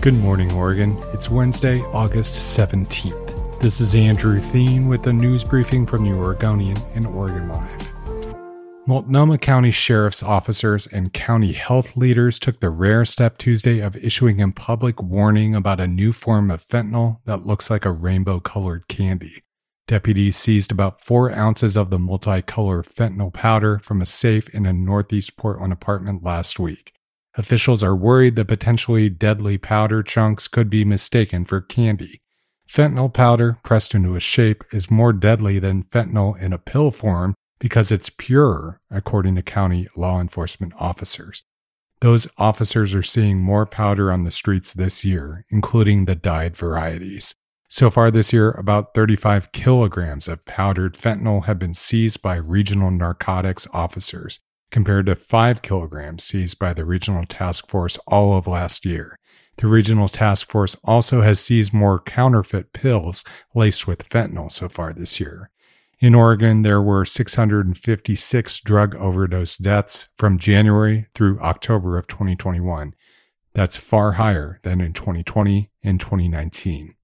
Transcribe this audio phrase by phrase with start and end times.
[0.00, 0.96] Good morning, Oregon.
[1.12, 3.60] It's Wednesday, August 17th.
[3.60, 7.92] This is Andrew Theen with a news briefing from the Oregonian and Oregon Live.
[8.86, 14.40] Multnomah County Sheriff's officers and county health leaders took the rare step Tuesday of issuing
[14.40, 18.86] a public warning about a new form of fentanyl that looks like a rainbow colored
[18.86, 19.42] candy.
[19.88, 24.72] Deputies seized about four ounces of the multicolor fentanyl powder from a safe in a
[24.72, 26.92] northeast Portland apartment last week.
[27.38, 32.20] Officials are worried the potentially deadly powder chunks could be mistaken for candy.
[32.68, 37.36] Fentanyl powder, pressed into a shape, is more deadly than fentanyl in a pill form
[37.60, 41.44] because it's purer, according to county law enforcement officers.
[42.00, 47.36] Those officers are seeing more powder on the streets this year, including the dyed varieties.
[47.68, 52.90] So far this year, about 35 kilograms of powdered fentanyl have been seized by regional
[52.90, 58.84] narcotics officers compared to 5 kilograms seized by the Regional Task Force all of last
[58.84, 59.18] year.
[59.56, 63.24] The Regional Task Force also has seized more counterfeit pills
[63.54, 65.50] laced with fentanyl so far this year.
[66.00, 72.94] In Oregon, there were 656 drug overdose deaths from January through October of 2021.
[73.54, 76.94] That's far higher than in 2020 and 2019.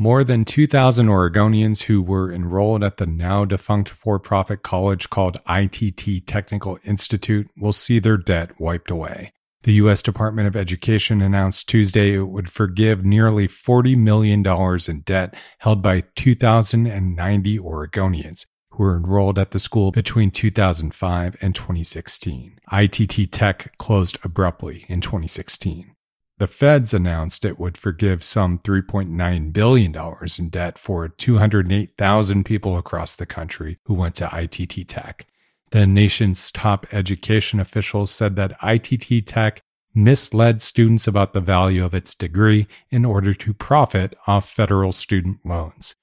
[0.00, 5.40] More than 2,000 Oregonians who were enrolled at the now defunct for profit college called
[5.48, 9.32] ITT Technical Institute will see their debt wiped away.
[9.64, 10.00] The U.S.
[10.00, 14.46] Department of Education announced Tuesday it would forgive nearly $40 million
[14.88, 21.56] in debt held by 2,090 Oregonians who were enrolled at the school between 2005 and
[21.56, 22.56] 2016.
[22.72, 25.92] ITT Tech closed abruptly in 2016.
[26.38, 29.96] The feds announced it would forgive some $3.9 billion
[30.38, 35.26] in debt for 208,000 people across the country who went to ITT Tech.
[35.70, 39.60] The nation's top education officials said that ITT Tech
[39.94, 45.44] misled students about the value of its degree in order to profit off federal student
[45.44, 45.96] loans.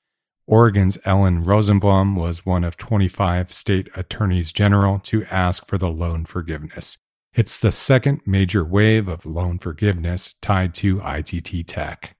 [0.47, 6.25] Oregon's Ellen Rosenblum was one of 25 state attorneys general to ask for the loan
[6.25, 6.97] forgiveness.
[7.35, 12.15] It's the second major wave of loan forgiveness tied to ITT Tech.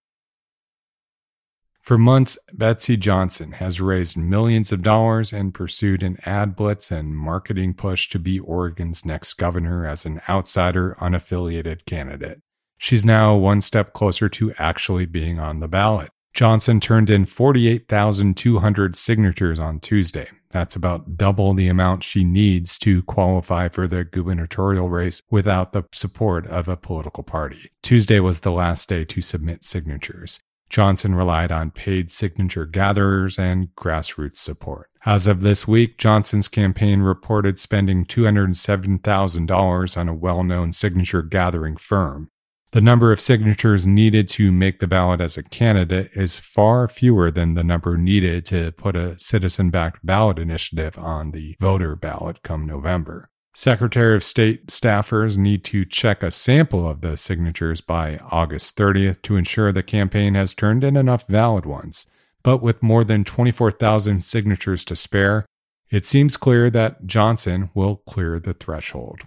[1.80, 7.16] For months, Betsy Johnson has raised millions of dollars and pursued an ad blitz and
[7.16, 12.42] marketing push to be Oregon's next governor as an outsider, unaffiliated candidate.
[12.78, 16.10] She's now one step closer to actually being on the ballot.
[16.34, 20.28] Johnson turned in 48,200 signatures on Tuesday.
[20.56, 25.84] That's about double the amount she needs to qualify for the gubernatorial race without the
[25.92, 27.68] support of a political party.
[27.84, 30.40] Tuesday was the last day to submit signatures.
[30.70, 34.88] Johnson relied on paid signature gatherers and grassroots support.
[35.06, 41.76] As of this week, Johnson's campaign reported spending $207,000 on a well known signature gathering
[41.76, 42.30] firm.
[42.76, 47.32] The number of signatures needed to make the ballot as a candidate is far fewer
[47.32, 52.44] than the number needed to put a citizen backed ballot initiative on the voter ballot
[52.44, 53.30] come November.
[53.54, 59.22] Secretary of State staffers need to check a sample of the signatures by August 30th
[59.22, 62.08] to ensure the campaign has turned in enough valid ones.
[62.44, 65.46] But with more than 24,000 signatures to spare,
[65.90, 69.22] it seems clear that Johnson will clear the threshold.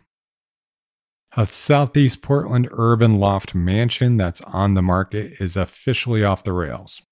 [1.36, 7.02] A Southeast Portland urban loft mansion that's on the market is officially off the rails.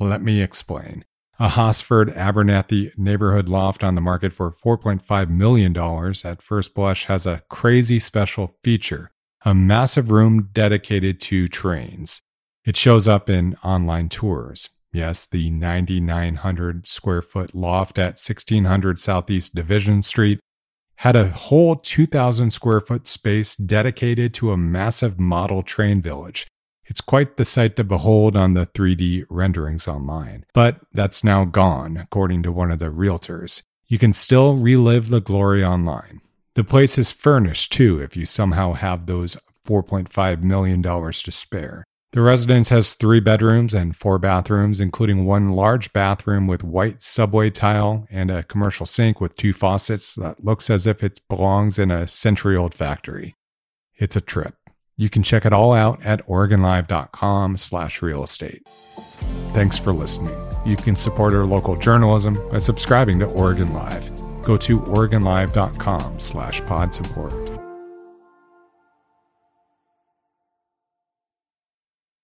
[0.00, 1.04] Let me explain.
[1.38, 5.76] A Hosford Abernethy neighborhood loft on the market for $4.5 million
[6.24, 9.10] at first blush has a crazy special feature
[9.46, 12.20] a massive room dedicated to trains.
[12.64, 14.70] It shows up in online tours.
[14.92, 20.40] Yes, the 9,900 square foot loft at 1600 Southeast Division Street
[20.96, 26.46] had a whole 2,000 square foot space dedicated to a massive model train village.
[26.86, 30.44] It's quite the sight to behold on the 3D renderings online.
[30.54, 33.62] But that's now gone, according to one of the realtors.
[33.88, 36.20] You can still relive the glory online.
[36.54, 39.36] The place is furnished too if you somehow have those
[39.66, 41.84] $4.5 million to spare.
[42.16, 47.50] The residence has three bedrooms and four bathrooms, including one large bathroom with white subway
[47.50, 51.90] tile and a commercial sink with two faucets that looks as if it belongs in
[51.90, 53.36] a century old factory.
[53.98, 54.54] It's a trip.
[54.96, 58.66] You can check it all out at OregonLive.com slash real estate.
[59.52, 60.34] Thanks for listening.
[60.64, 64.10] You can support our local journalism by subscribing to Oregon Live.
[64.40, 67.45] Go to OregonLive.com slash pod support.